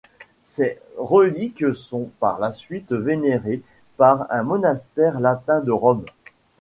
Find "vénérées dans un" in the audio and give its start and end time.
2.91-4.41